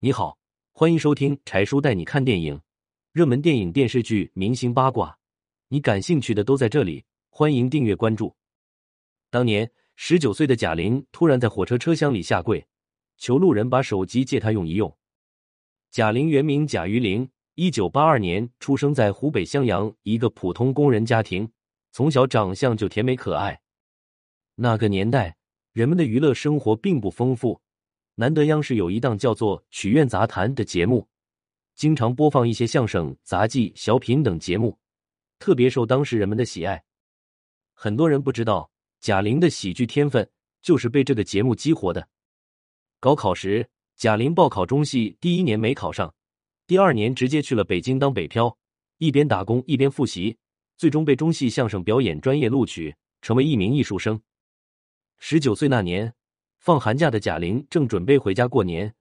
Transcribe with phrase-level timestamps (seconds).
[0.00, 0.38] 你好，
[0.70, 2.60] 欢迎收听柴叔带你看电影，
[3.10, 5.18] 热门电影、电视剧、明星八卦，
[5.66, 7.04] 你感兴趣的都在这里。
[7.30, 8.32] 欢迎订阅关注。
[9.28, 12.64] 当年十九岁的贾玲突然在火车车厢里下跪，
[13.16, 14.96] 求路人把手机借她用一用。
[15.90, 21.50] 贾玲原名贾于玲，一九八二年出生在湖北襄阳一个普通工人家庭，
[21.90, 23.60] 从小长相就甜美可爱。
[24.54, 25.36] 那个年代，
[25.72, 27.60] 人们的娱乐生活并不丰富。
[28.20, 31.06] 难得央视有一档叫做《曲苑杂谈》的节目，
[31.76, 34.76] 经常播放一些相声、杂技、小品等节目，
[35.38, 36.82] 特别受当时人们的喜爱。
[37.74, 38.68] 很多人不知道，
[38.98, 40.28] 贾玲的喜剧天分
[40.60, 42.08] 就是被这个节目激活的。
[42.98, 46.12] 高考时，贾玲报考中戏，第一年没考上，
[46.66, 48.58] 第二年直接去了北京当北漂，
[48.96, 50.36] 一边打工一边复习，
[50.76, 54.20] 最终被中戏相声表演专业录取，成为一名艺术生。
[55.18, 56.12] 十九岁那年。
[56.68, 58.94] 放寒假的贾玲正准备回家过年，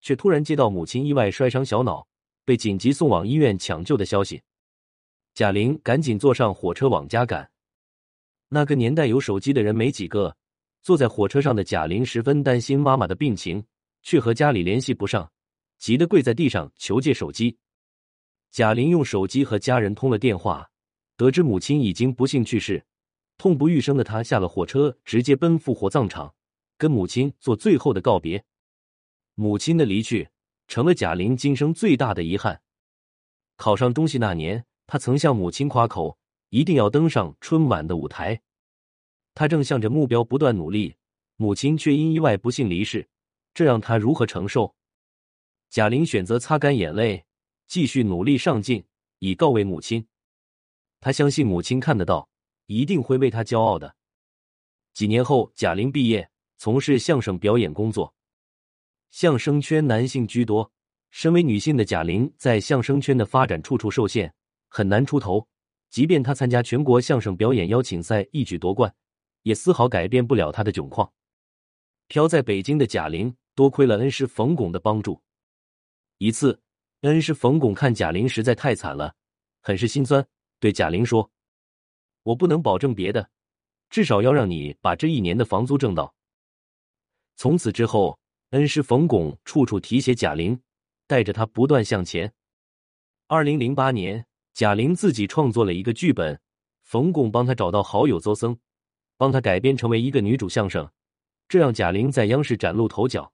[0.00, 2.04] 却突然接到母亲意外摔伤小脑，
[2.44, 4.42] 被紧急送往医院抢救的消息。
[5.32, 7.48] 贾玲赶紧坐上火车往家赶。
[8.48, 10.36] 那个年代有手机的人没几个，
[10.82, 13.64] 坐在火车上的贾玲十分担心妈妈的病情，
[14.02, 15.30] 却和家里联系不上，
[15.78, 17.56] 急得跪在地上求借手机。
[18.50, 20.68] 贾玲用手机和家人通了电话，
[21.16, 22.84] 得知母亲已经不幸去世，
[23.38, 26.34] 痛不欲生的她下了火车，直接奔赴火葬场。
[26.82, 28.44] 跟母亲做最后的告别，
[29.36, 30.28] 母亲的离去
[30.66, 32.60] 成了贾玲今生最大的遗憾。
[33.54, 38.42] 考上中戏那年，她曾向母亲夸口，一定要登上春晚的舞台。
[39.32, 40.96] 她正向着目标不断努力，
[41.36, 43.08] 母亲却因意外不幸离世，
[43.54, 44.74] 这让她如何承受？
[45.70, 47.24] 贾玲选择擦干眼泪，
[47.68, 48.84] 继续努力上进，
[49.20, 50.04] 以告慰母亲。
[50.98, 52.28] 她相信母亲看得到，
[52.66, 53.94] 一定会为她骄傲的。
[54.92, 56.31] 几年后，贾玲毕业。
[56.62, 58.14] 从事相声表演工作，
[59.10, 60.70] 相声圈男性居多。
[61.10, 64.32] 身为女性的贾玲，在相声圈的发展处处受限，
[64.68, 65.44] 很难出头。
[65.90, 68.94] 即便她参加全国相声表演邀请赛，一举夺冠，
[69.42, 71.12] 也丝毫改变不了她的窘况。
[72.06, 75.20] 漂在北京的贾玲，多亏了恩师冯巩的帮助。
[76.18, 76.60] 一次，
[77.00, 79.16] 恩师冯巩看贾玲实在太惨了，
[79.62, 80.24] 很是心酸，
[80.60, 81.28] 对贾玲说
[82.22, 83.30] ：“我不能保证别的，
[83.90, 86.14] 至少要让你把这一年的房租挣到。”
[87.36, 88.18] 从此之后，
[88.50, 90.60] 恩师冯巩处处提携贾玲，
[91.06, 92.32] 带着她不断向前。
[93.26, 96.40] 二零零八年，贾玲自己创作了一个剧本，
[96.82, 98.58] 冯巩帮她找到好友邹森，
[99.16, 100.88] 帮她改编成为一个女主相声，
[101.48, 103.32] 这让贾玲在央视崭露头角。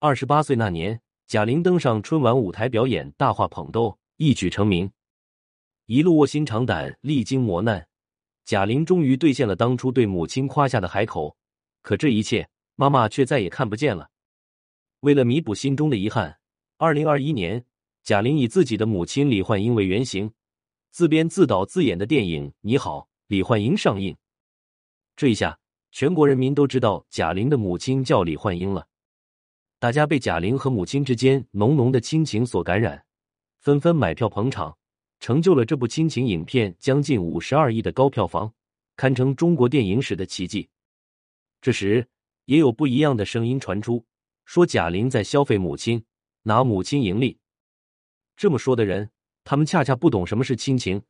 [0.00, 4.90] 二十八岁那年，贾玲登上春晚舞台表演《大话捧逗》，一举成名。
[5.86, 7.86] 一路卧薪尝胆，历经磨难，
[8.44, 11.36] 贾玲终于兑现了当初对母亲夸下的海口。
[11.82, 14.10] 可这一切，妈妈却再也看不见了。
[15.00, 16.38] 为了弥补心中的遗憾，
[16.76, 17.64] 二零二一年，
[18.02, 20.32] 贾玲以自己的母亲李焕英为原型，
[20.90, 24.16] 自编自导自演的电影《你好，李焕英》上映。
[25.14, 25.58] 这一下，
[25.92, 28.88] 全国人民都知道贾玲的母亲叫李焕英了。
[29.78, 33.04] 大家被贾玲和母亲之间浓浓的亲情所感染，
[33.60, 34.76] 纷纷买票捧场，
[35.20, 38.52] 成就了这部亲情影片将近五十二亿的高票房，
[38.96, 40.68] 堪称中国电影史的奇迹。
[41.60, 42.08] 这时。
[42.46, 44.06] 也有不一样的声音传出，
[44.44, 46.04] 说贾玲在消费母亲，
[46.42, 47.38] 拿母亲盈利。
[48.36, 49.10] 这么说的人，
[49.44, 51.02] 他们恰恰不懂什么是亲情，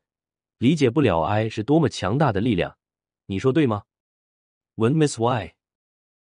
[0.58, 2.76] 理解不了爱是多么强大的力量。
[3.26, 3.84] 你说对吗？
[4.76, 5.54] 文 Miss Y